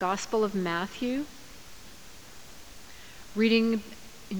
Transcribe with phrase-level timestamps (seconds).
[0.00, 1.26] Gospel of Matthew,
[3.36, 3.82] reading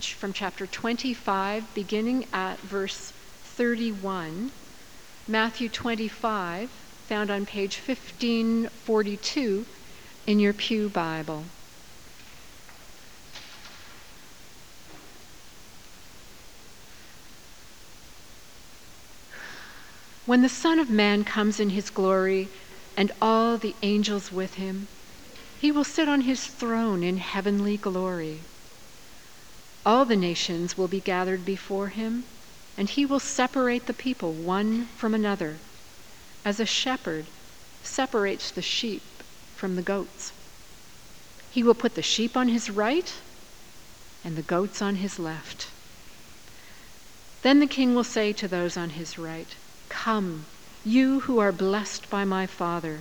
[0.01, 3.13] from chapter 25, beginning at verse
[3.45, 4.53] 31.
[5.29, 6.71] Matthew 25,
[7.09, 9.67] found on page 1542
[10.27, 11.45] in your Pew Bible.
[20.25, 22.49] When the Son of Man comes in his glory
[22.97, 24.89] and all the angels with him,
[25.61, 28.41] he will sit on his throne in heavenly glory.
[29.85, 32.25] All the nations will be gathered before him,
[32.79, 35.59] and he will separate the people one from another,
[36.47, 37.27] as a shepherd
[37.83, 39.03] separates the sheep
[39.55, 40.33] from the goats.
[41.51, 43.13] He will put the sheep on his right
[44.25, 45.67] and the goats on his left.
[47.43, 49.55] Then the king will say to those on his right,
[49.91, 50.47] Come,
[50.85, 53.01] you who are blessed by my Father.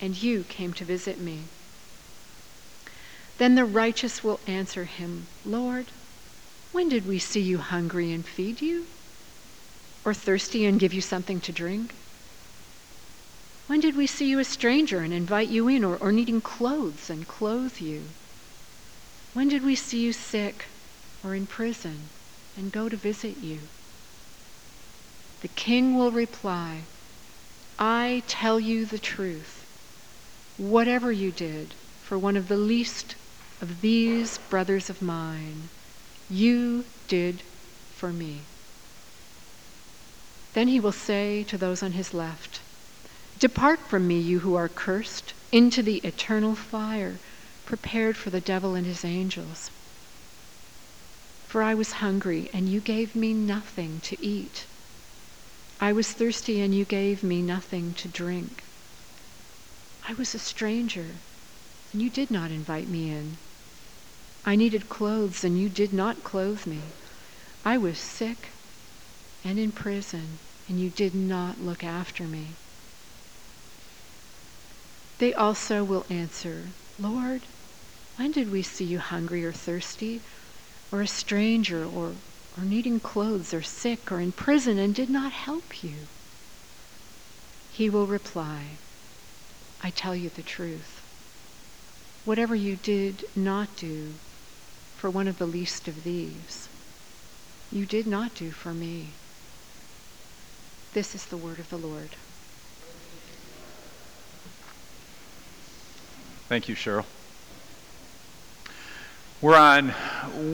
[0.00, 1.40] and you came to visit me.
[3.38, 5.86] Then the righteous will answer him, Lord,
[6.72, 8.86] when did we see you hungry and feed you?
[10.04, 11.94] Or thirsty and give you something to drink?
[13.66, 17.08] When did we see you a stranger and invite you in, or, or needing clothes
[17.08, 18.02] and clothe you?
[19.32, 20.64] When did we see you sick
[21.24, 22.08] or in prison
[22.56, 23.58] and go to visit you?
[25.42, 26.82] The king will reply,
[27.78, 29.59] I tell you the truth
[30.60, 33.16] whatever you did for one of the least
[33.62, 35.70] of these brothers of mine,
[36.28, 37.42] you did
[37.88, 38.42] for me.
[40.52, 42.60] Then he will say to those on his left,
[43.38, 47.18] Depart from me, you who are cursed, into the eternal fire
[47.64, 49.70] prepared for the devil and his angels.
[51.48, 54.66] For I was hungry, and you gave me nothing to eat.
[55.80, 58.62] I was thirsty, and you gave me nothing to drink.
[60.10, 61.20] I was a stranger,
[61.92, 63.38] and you did not invite me in.
[64.44, 66.80] I needed clothes, and you did not clothe me.
[67.64, 68.48] I was sick
[69.44, 72.56] and in prison, and you did not look after me.
[75.18, 77.46] They also will answer, Lord,
[78.16, 80.24] when did we see you hungry or thirsty,
[80.90, 82.16] or a stranger, or,
[82.56, 86.08] or needing clothes, or sick, or in prison, and did not help you?
[87.68, 88.80] He will reply,
[89.82, 91.00] I tell you the truth.
[92.24, 94.14] Whatever you did not do
[94.96, 96.68] for one of the least of these,
[97.72, 99.10] you did not do for me.
[100.92, 102.10] This is the word of the Lord.
[106.48, 107.04] Thank you, Cheryl.
[109.40, 109.94] We're on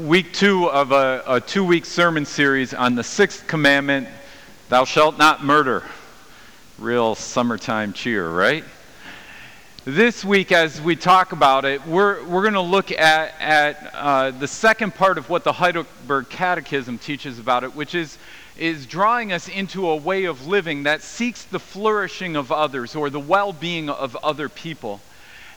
[0.07, 4.09] week two of a, a two week sermon series on the sixth commandment
[4.69, 5.85] Thou shalt not murder.
[6.79, 8.65] Real summertime cheer, right?
[9.89, 14.33] This week, as we talk about it, we're, we're going to look at, at uh,
[14.33, 18.19] the second part of what the Heidelberg Catechism teaches about it, which is,
[18.59, 23.11] is drawing us into a way of living that seeks the flourishing of others or
[23.11, 25.01] the well being of other people.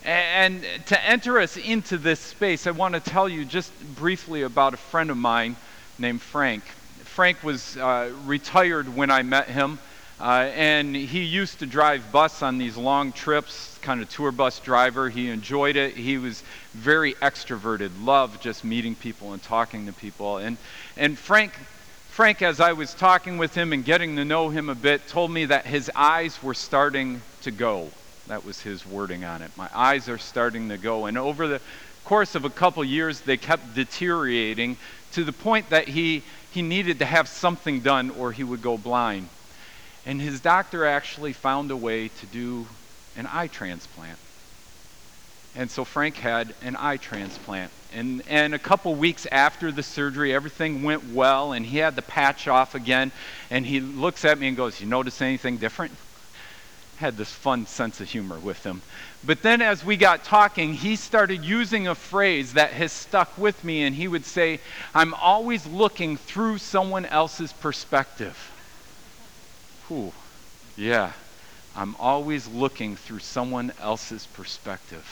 [0.06, 4.76] And to enter us into this space, I want to tell you just briefly about
[4.76, 5.56] a friend of mine
[5.98, 6.64] named Frank.
[7.04, 9.80] Frank was uh, retired when I met him.
[10.20, 14.60] Uh, and he used to drive bus on these long trips, kind of tour bus
[14.60, 15.10] driver.
[15.10, 15.96] He enjoyed it.
[15.96, 16.44] He was
[16.74, 20.38] very extroverted, loved just meeting people and talking to people.
[20.38, 20.58] And,
[20.98, 21.54] and Frank,
[22.10, 25.32] Frank, as I was talking with him and getting to know him a bit, told
[25.32, 27.88] me that his eyes were starting to go.
[28.28, 29.52] That was his wording on it.
[29.56, 31.06] My eyes are starting to go.
[31.06, 31.62] And over the
[32.04, 34.76] course of a couple years, they kept deteriorating
[35.14, 38.78] to the point that he, he needed to have something done or he would go
[38.78, 39.30] blind.
[40.06, 42.68] And his doctor actually found a way to do
[43.16, 44.18] an eye transplant.
[45.56, 47.72] And so Frank had an eye transplant.
[47.94, 52.04] And, and a couple weeks after the surgery, everything went well, and he had the
[52.04, 53.12] patch off again.
[53.50, 55.94] And he looks at me and goes, You notice anything different?
[56.98, 58.82] Had this fun sense of humor with him.
[59.26, 63.64] But then as we got talking, he started using a phrase that has stuck with
[63.64, 64.60] me, and he would say,
[64.94, 68.38] I'm always looking through someone else's perspective.
[69.90, 70.14] Whew,
[70.78, 71.12] yeah,
[71.76, 75.04] I'm always looking through someone else's perspective.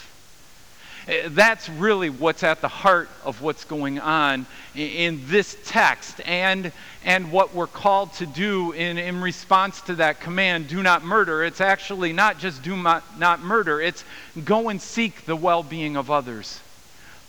[1.07, 4.45] Eh, that's really what's at the heart of what's going on
[4.75, 6.71] in this text and,
[7.03, 11.44] and what we're called to do in, in response to that command do not murder.
[11.44, 14.03] It's actually not just do not, not murder, it's
[14.45, 16.59] go and seek the well being of others.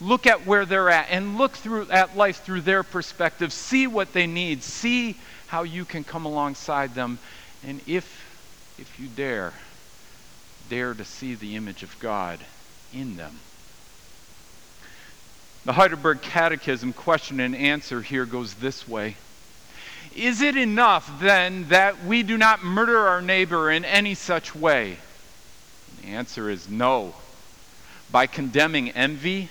[0.03, 3.53] Look at where they're at and look through, at life through their perspective.
[3.55, 4.63] See what they need.
[4.63, 5.17] See
[5.49, 7.19] how you can come alongside them.
[7.67, 8.25] And if,
[8.79, 9.53] if you dare,
[10.69, 12.39] dare to see the image of God
[12.93, 13.39] in them.
[15.65, 19.17] The Heidelberg Catechism question and answer here goes this way
[20.15, 24.99] Is it enough then that we do not murder our neighbor in any such way?
[26.01, 27.15] The answer is no.
[28.11, 29.51] By condemning envy,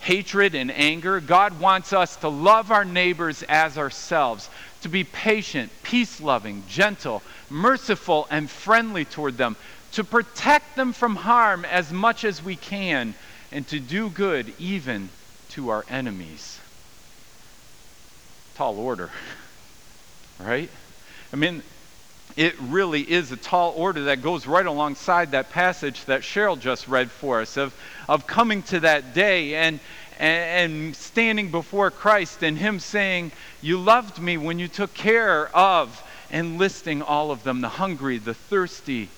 [0.00, 4.50] hatred, and anger, God wants us to love our neighbors as ourselves,
[4.82, 9.56] to be patient, peace loving, gentle, merciful, and friendly toward them,
[9.92, 13.14] to protect them from harm as much as we can,
[13.50, 15.08] and to do good even
[15.50, 16.60] to our enemies.
[18.54, 19.10] Tall order,
[20.38, 20.70] right?
[21.32, 21.62] I mean,
[22.36, 26.86] it really is a tall order that goes right alongside that passage that Cheryl just
[26.86, 27.74] read for us of,
[28.08, 29.80] of coming to that day and,
[30.18, 33.32] and, and standing before Christ and Him saying,
[33.62, 38.18] You loved me when you took care of, and listing all of them the hungry,
[38.18, 39.08] the thirsty,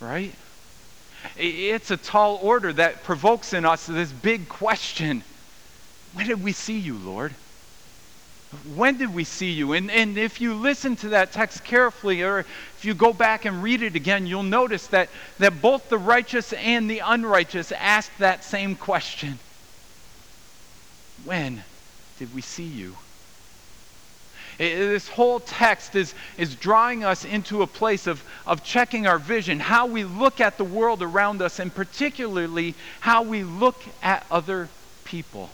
[0.00, 0.32] right?
[1.36, 5.22] It's a tall order that provokes in us this big question
[6.14, 7.32] when did we see you, Lord?
[8.74, 9.72] When did we see you?
[9.72, 13.62] And, and if you listen to that text carefully, or if you go back and
[13.62, 15.08] read it again, you'll notice that,
[15.38, 19.38] that both the righteous and the unrighteous asked that same question
[21.24, 21.62] When
[22.18, 22.96] did we see you?
[24.58, 29.58] This whole text is, is drawing us into a place of, of checking our vision,
[29.58, 34.68] how we look at the world around us, and particularly how we look at other
[35.04, 35.50] people.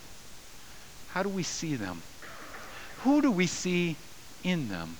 [1.10, 2.02] How do we see them?
[3.04, 3.96] Who do we see
[4.42, 4.96] in them?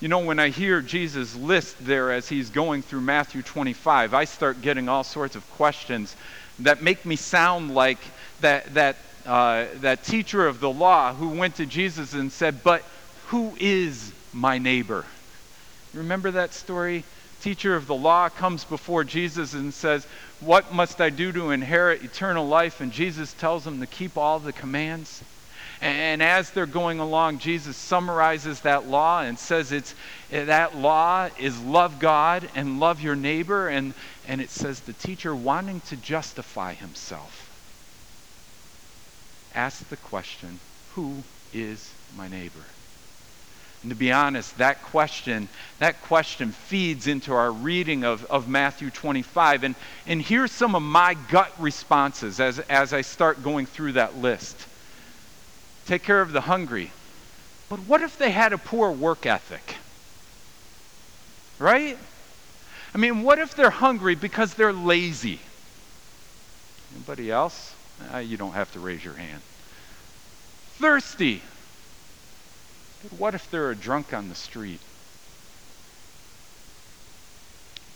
[0.00, 4.24] You know, when I hear Jesus list there as he's going through Matthew 25, I
[4.24, 6.14] start getting all sorts of questions
[6.60, 7.98] that make me sound like
[8.40, 8.96] that, that,
[9.26, 12.82] uh, that teacher of the law who went to Jesus and said, But
[13.28, 15.04] who is my neighbor?
[15.94, 17.04] Remember that story?
[17.40, 20.06] Teacher of the law comes before Jesus and says,
[20.40, 22.80] what must I do to inherit eternal life?
[22.80, 25.22] And Jesus tells him to keep all the commands.
[25.80, 29.94] And as they're going along, Jesus summarizes that law and says it's
[30.30, 33.68] that law is love God and love your neighbor.
[33.68, 33.94] And,
[34.26, 37.48] and it says the teacher wanting to justify himself
[39.58, 40.60] ask the question,
[40.94, 41.16] Who
[41.52, 42.64] is my neighbor?
[43.82, 45.48] And to be honest, that question,
[45.78, 49.64] that question feeds into our reading of, of Matthew 25.
[49.64, 49.74] And,
[50.06, 54.66] and here's some of my gut responses as, as I start going through that list.
[55.88, 56.92] Take care of the hungry.
[57.70, 59.76] But what if they had a poor work ethic?
[61.58, 61.96] Right?
[62.94, 65.40] I mean, what if they're hungry because they're lazy?
[66.94, 67.74] Anybody else?
[68.12, 69.40] Uh, you don't have to raise your hand.
[70.76, 71.40] Thirsty.
[73.02, 74.80] But what if they're a drunk on the street?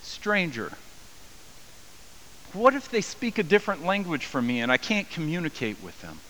[0.03, 0.73] Stranger.
[2.55, 6.21] What if they speak a different language from me and I can't communicate with them?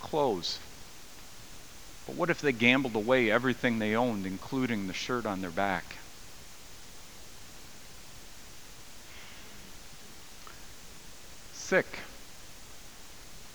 [0.00, 0.58] Clothes.
[2.06, 5.84] But what if they gambled away everything they owned, including the shirt on their back?
[11.52, 11.86] Sick.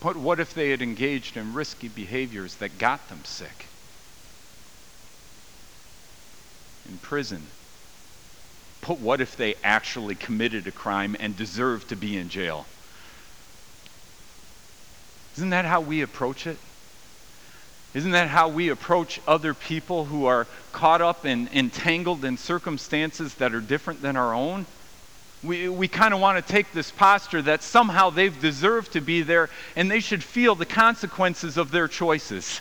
[0.00, 3.66] But what if they had engaged in risky behaviors that got them sick?
[6.88, 7.42] In prison.
[8.80, 12.64] But what if they actually committed a crime and deserved to be in jail?
[15.36, 16.58] Isn't that how we approach it?
[17.94, 23.34] Isn't that how we approach other people who are caught up and entangled in circumstances
[23.34, 24.66] that are different than our own?
[25.42, 29.22] We, we kind of want to take this posture that somehow they've deserved to be
[29.22, 32.60] there and they should feel the consequences of their choices.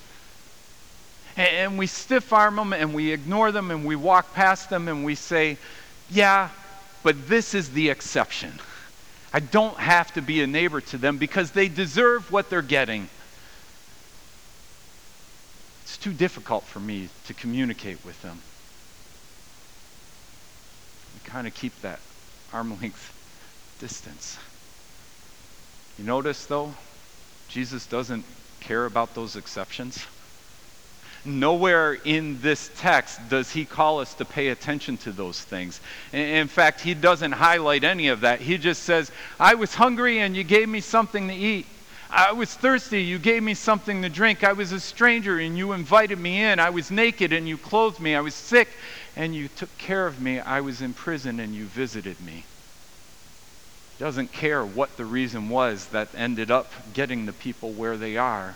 [1.36, 4.88] And, and we stiff arm them and we ignore them and we walk past them
[4.88, 5.58] and we say,
[6.10, 6.50] yeah,
[7.04, 8.60] but this is the exception.
[9.36, 13.10] I don't have to be a neighbor to them because they deserve what they're getting.
[15.82, 18.40] It's too difficult for me to communicate with them.
[21.14, 22.00] We kind of keep that
[22.54, 23.14] arm length
[23.82, 24.38] distance.
[25.98, 26.74] You notice, though,
[27.50, 28.24] Jesus doesn't
[28.62, 30.06] care about those exceptions.
[31.26, 35.82] Nowhere in this text does he call us to pay attention to those things.
[36.14, 38.42] In fact, he doesn't highlight any of that.
[38.42, 41.68] He just says, I was hungry and you gave me something to eat.
[42.10, 44.44] I was thirsty, you gave me something to drink.
[44.44, 46.60] I was a stranger and you invited me in.
[46.60, 48.16] I was naked and you clothed me.
[48.16, 48.70] I was sick
[49.16, 50.40] and you took care of me.
[50.40, 52.46] I was in prison and you visited me.
[53.98, 58.56] Doesn't care what the reason was that ended up getting the people where they are.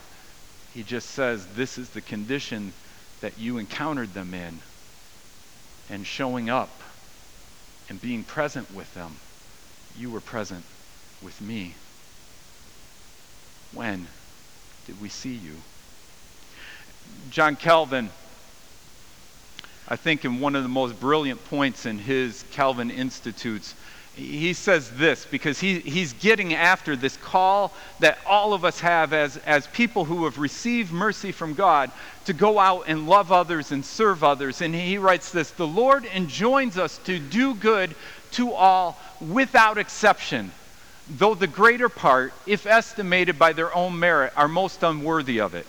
[0.74, 2.74] He just says, This is the condition
[3.22, 4.60] that you encountered them in.
[5.90, 6.70] And showing up
[7.90, 9.16] and being present with them,
[9.98, 10.64] you were present
[11.22, 11.74] with me.
[13.74, 14.08] When
[14.86, 15.56] did we see you?
[17.32, 18.10] John Calvin,
[19.88, 23.74] I think, in one of the most brilliant points in his Calvin Institutes,
[24.16, 29.14] he says this because he, he's getting after this call that all of us have
[29.14, 31.92] as, as people who have received mercy from God
[32.26, 34.62] to go out and love others and serve others.
[34.62, 37.96] And he writes this The Lord enjoins us to do good
[38.32, 40.52] to all without exception,
[41.10, 45.66] though the greater part, if estimated by their own merit, are most unworthy of it.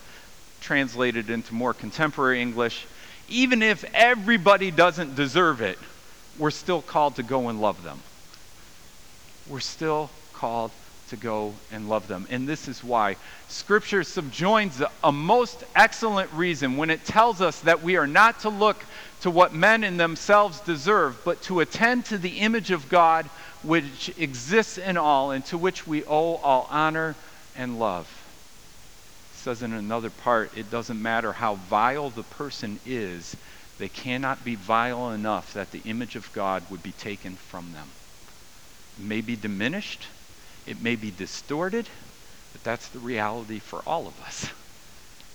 [0.61, 2.87] Translated into more contemporary English,
[3.28, 5.78] even if everybody doesn't deserve it,
[6.38, 8.00] we're still called to go and love them
[9.50, 10.71] we're still called
[11.11, 12.26] to go and love them.
[12.30, 13.16] And this is why
[13.49, 18.49] Scripture subjoins a most excellent reason when it tells us that we are not to
[18.49, 18.83] look
[19.23, 23.26] to what men in themselves deserve, but to attend to the image of God
[23.62, 27.16] which exists in all and to which we owe all honor
[27.57, 28.07] and love.
[29.35, 33.37] It says in another part, it doesn't matter how vile the person is,
[33.78, 37.88] they cannot be vile enough that the image of God would be taken from them
[39.00, 40.07] may be diminished,
[40.66, 41.88] it may be distorted,
[42.52, 44.50] but that's the reality for all of us.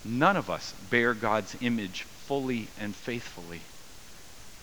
[0.04, 3.62] None of us bear God's image fully and faithfully.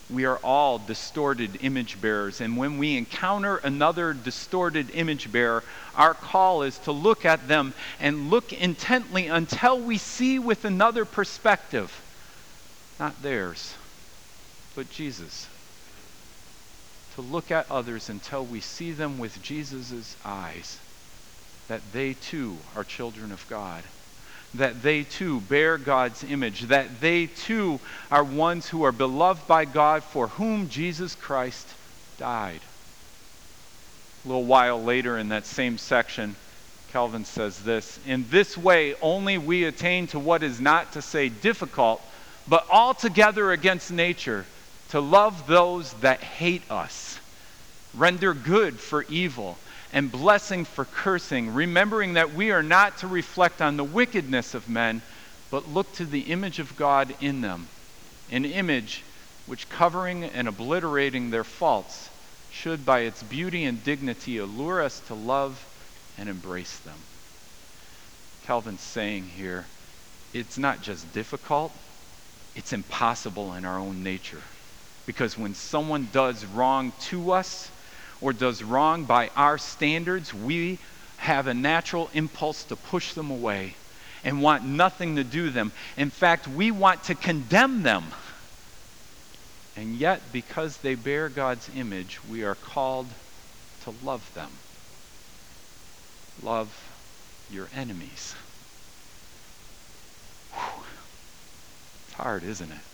[0.09, 5.63] We are all distorted image bearers, and when we encounter another distorted image bearer,
[5.95, 11.05] our call is to look at them and look intently until we see with another
[11.05, 12.01] perspective,
[12.99, 13.73] not theirs,
[14.75, 15.47] but Jesus
[17.15, 20.79] to look at others until we see them with Jesus' eyes,
[21.67, 23.83] that they too are children of God,
[24.55, 27.79] that they too bear God's image, that they too
[28.09, 31.67] are ones who are beloved by God for whom Jesus Christ
[32.17, 32.61] died.
[34.25, 36.35] A little while later in that same section,
[36.91, 41.29] Calvin says this In this way, only we attain to what is not to say
[41.29, 42.01] difficult,
[42.47, 44.45] but altogether against nature
[44.93, 47.19] to love those that hate us,
[47.95, 49.57] render good for evil,
[49.91, 54.69] and blessing for cursing, remembering that we are not to reflect on the wickedness of
[54.69, 55.01] men,
[55.49, 57.67] but look to the image of God in them,
[58.29, 59.03] an image
[59.47, 62.11] which, covering and obliterating their faults,
[62.51, 65.65] should by its beauty and dignity allure us to love
[66.19, 66.99] and embrace them.
[68.45, 69.65] Calvin's saying here,
[70.33, 71.71] it's not just difficult,
[72.55, 74.43] it's impossible in our own nature.
[75.05, 77.69] Because when someone does wrong to us
[78.21, 80.79] or does wrong by our standards, we
[81.17, 83.75] have a natural impulse to push them away
[84.23, 85.71] and want nothing to do them.
[85.97, 88.03] In fact, we want to condemn them.
[89.75, 93.07] And yet, because they bear God's image, we are called
[93.83, 94.49] to love them.
[96.41, 96.73] Love
[97.51, 98.35] your enemies.
[100.53, 100.83] Whew.
[102.07, 102.92] It's hard, isn't it?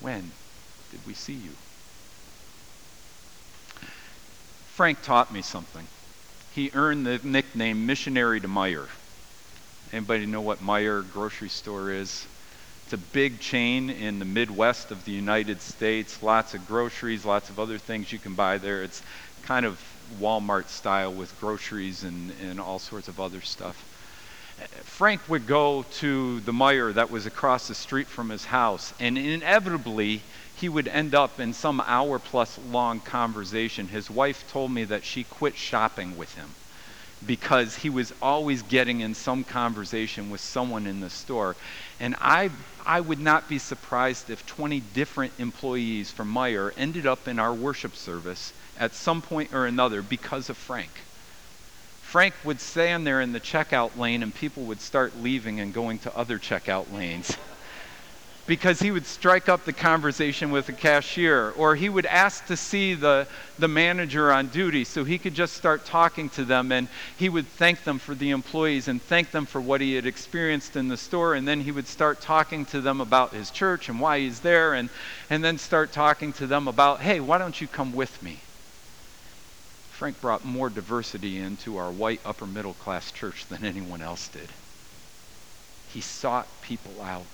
[0.00, 0.30] When
[0.90, 1.50] did we see you?
[4.66, 5.86] Frank taught me something.
[6.54, 8.88] He earned the nickname Missionary to Meijer.
[9.92, 12.26] Anybody know what Meijer grocery store is?
[12.84, 16.22] It's a big chain in the Midwest of the United States.
[16.22, 18.82] Lots of groceries, lots of other things you can buy there.
[18.82, 19.02] It's
[19.42, 19.80] kind of
[20.18, 23.84] Walmart style with groceries and, and all sorts of other stuff.
[24.84, 29.16] Frank would go to the Meijer that was across the street from his house, and
[29.16, 30.22] inevitably
[30.54, 33.88] he would end up in some hour plus long conversation.
[33.88, 36.54] His wife told me that she quit shopping with him
[37.24, 41.56] because he was always getting in some conversation with someone in the store.
[41.98, 42.50] And I,
[42.84, 47.52] I would not be surprised if 20 different employees from Meijer ended up in our
[47.54, 51.04] worship service at some point or another because of Frank.
[52.10, 56.00] Frank would stand there in the checkout lane and people would start leaving and going
[56.00, 57.36] to other checkout lanes
[58.46, 62.56] because he would strike up the conversation with the cashier, or he would ask to
[62.56, 63.28] see the,
[63.60, 67.48] the manager on duty so he could just start talking to them and he would
[67.48, 70.96] thank them for the employees and thank them for what he had experienced in the
[70.96, 71.34] store.
[71.34, 74.74] And then he would start talking to them about his church and why he's there,
[74.74, 74.90] and,
[75.30, 78.42] and then start talking to them about, hey, why don't you come with me?
[80.00, 84.48] Frank brought more diversity into our white upper middle class church than anyone else did.
[85.92, 87.26] He sought people out.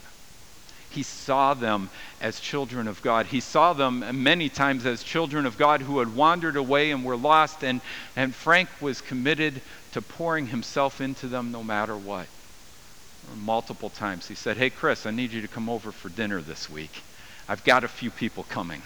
[0.90, 3.26] He saw them as children of God.
[3.26, 7.16] He saw them many times as children of God who had wandered away and were
[7.16, 7.80] lost, and,
[8.16, 12.26] and Frank was committed to pouring himself into them no matter what.
[13.36, 16.68] Multiple times he said, Hey, Chris, I need you to come over for dinner this
[16.68, 17.04] week.
[17.48, 18.82] I've got a few people coming.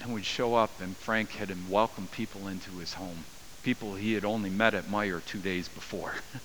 [0.00, 3.24] And we'd show up, and Frank had welcomed people into his home,
[3.62, 6.14] people he had only met at Meijer two days before.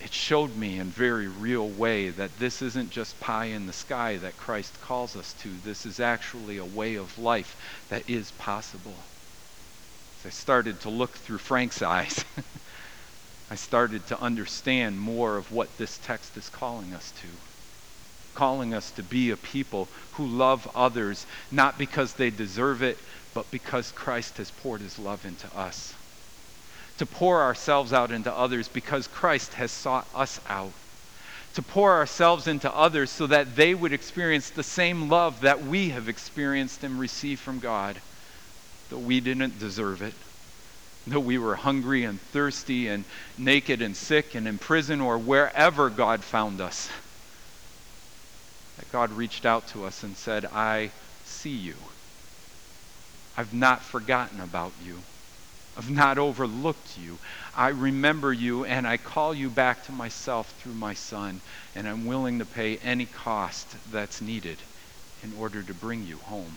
[0.00, 4.16] it showed me in very real way that this isn't just pie in the sky
[4.16, 5.58] that Christ calls us to.
[5.64, 7.56] This is actually a way of life
[7.88, 8.96] that is possible.
[10.20, 12.24] As I started to look through Frank's eyes,
[13.50, 17.28] I started to understand more of what this text is calling us to.
[18.38, 22.98] Calling us to be a people who love others, not because they deserve it,
[23.34, 25.96] but because Christ has poured his love into us
[26.98, 30.72] to pour ourselves out into others because Christ has sought us out.
[31.54, 35.88] To pour ourselves into others so that they would experience the same love that we
[35.90, 38.00] have experienced and received from God,
[38.88, 40.14] though we didn't deserve it,
[41.06, 43.04] though we were hungry and thirsty and
[43.36, 46.88] naked and sick and in prison or wherever God found us.
[48.78, 50.92] That God reached out to us and said, I
[51.24, 51.76] see you.
[53.36, 55.02] I've not forgotten about you.
[55.76, 57.18] I've not overlooked you.
[57.54, 61.40] I remember you and I call you back to myself through my Son,
[61.74, 64.62] and I'm willing to pay any cost that's needed
[65.22, 66.56] in order to bring you home.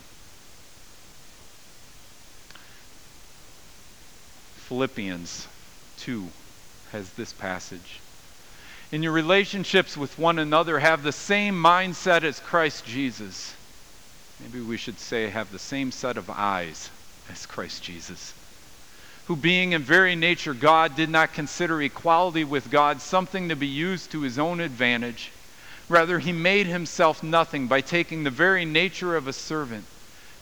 [4.54, 5.48] Philippians
[5.98, 6.30] 2
[6.90, 8.00] has this passage.
[8.92, 13.54] In your relationships with one another, have the same mindset as Christ Jesus.
[14.38, 16.90] Maybe we should say, have the same set of eyes
[17.30, 18.34] as Christ Jesus
[19.26, 23.66] who, being in very nature God, did not consider equality with God something to be
[23.66, 25.30] used to his own advantage.
[25.88, 29.84] Rather, he made himself nothing by taking the very nature of a servant.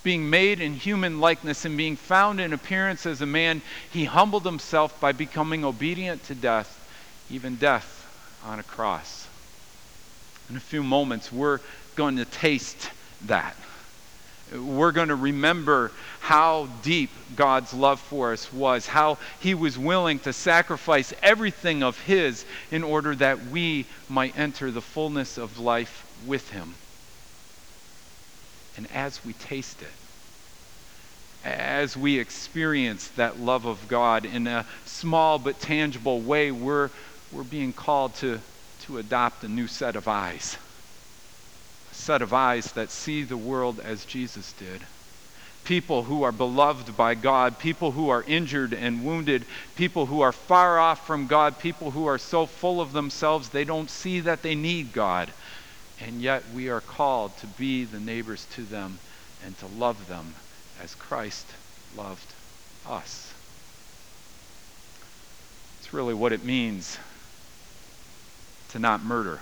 [0.02, 3.60] Being made in human likeness and being found in appearance as a man,
[3.92, 6.78] he humbled himself by becoming obedient to death,
[7.30, 7.99] even death
[8.44, 9.28] on a cross.
[10.48, 11.60] In a few moments, we're
[11.96, 12.90] going to taste
[13.26, 13.56] that
[14.52, 20.18] we're going to remember how deep God's love for us was, how he was willing
[20.20, 26.06] to sacrifice everything of his in order that we might enter the fullness of life
[26.26, 26.74] with him.
[28.76, 29.88] And as we taste it,
[31.44, 36.90] as we experience that love of God in a small but tangible way, we're,
[37.32, 38.40] we're being called to,
[38.80, 40.56] to adopt a new set of eyes
[41.90, 44.86] A set of eyes that see the world as Jesus did.
[45.64, 50.32] People who are beloved by God, people who are injured and wounded, people who are
[50.32, 54.42] far off from God, people who are so full of themselves they don't see that
[54.42, 55.32] they need God.
[55.98, 59.00] And yet we are called to be the neighbors to them
[59.44, 60.34] and to love them
[60.80, 61.46] as Christ
[61.94, 62.34] loved
[62.86, 63.34] us.
[65.78, 66.98] It's really what it means
[68.70, 69.40] to not murder.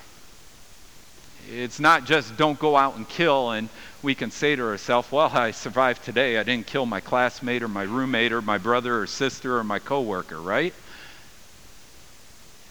[1.50, 3.68] It's not just don't go out and kill and
[4.02, 6.38] we can say to ourselves, well, I survived today.
[6.38, 9.78] I didn't kill my classmate or my roommate or my brother or sister or my
[9.78, 10.74] coworker, right?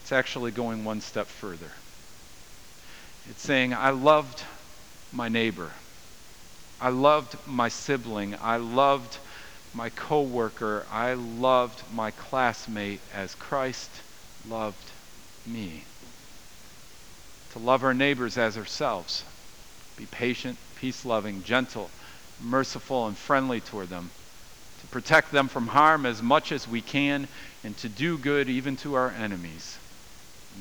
[0.02, 1.72] It's actually going one step further.
[3.30, 4.44] It's saying, I loved
[5.12, 5.72] my neighbor.
[6.80, 8.36] I loved my sibling.
[8.42, 9.18] I loved
[9.74, 10.86] my coworker.
[10.92, 13.90] I loved my classmate as Christ
[14.48, 14.78] loved
[15.46, 15.84] me
[17.58, 19.24] to love our neighbors as ourselves,
[19.96, 21.90] be patient, peace loving, gentle,
[22.42, 24.12] merciful, and friendly toward them,
[24.80, 27.28] to protect them from harm as much as we can,
[27.64, 29.78] and to do good even to our enemies.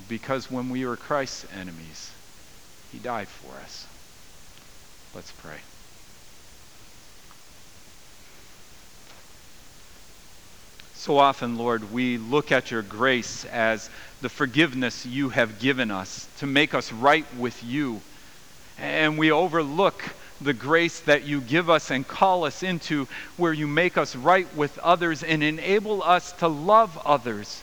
[0.09, 2.13] Because when we were Christ's enemies,
[2.93, 3.87] he died for us.
[5.15, 5.59] Let's pray.
[11.07, 13.91] So often, Lord, we look at your grace as
[14.23, 18.01] the forgiveness you have given us to make us right with you.
[18.77, 20.03] And we overlook
[20.41, 24.53] the grace that you give us and call us into, where you make us right
[24.57, 27.63] with others and enable us to love others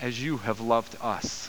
[0.00, 1.48] as you have loved us.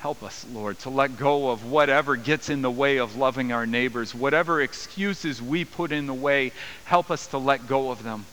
[0.00, 3.66] Help us, Lord, to let go of whatever gets in the way of loving our
[3.66, 6.50] neighbors, whatever excuses we put in the way,
[6.86, 8.26] help us to let go of them.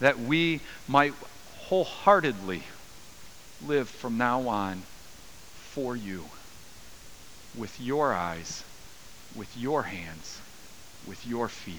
[0.00, 1.14] That we might
[1.68, 2.62] wholeheartedly
[3.66, 4.82] live from now on
[5.54, 6.24] for you,
[7.56, 8.62] with your eyes,
[9.34, 10.40] with your hands,
[11.06, 11.74] with your feet.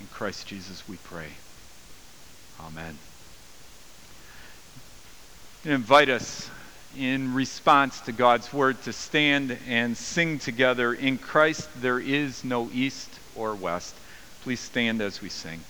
[0.00, 1.28] In Christ Jesus we pray.
[2.60, 2.98] Amen.
[5.64, 6.50] Invite us
[6.98, 12.68] in response to God's word to stand and sing together In Christ there is no
[12.72, 13.94] east or west.
[14.42, 15.60] Please stand as we sing.